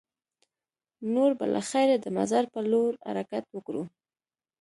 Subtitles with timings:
[1.13, 3.83] نور به له خیره د مزار په لور حرکت وکړو.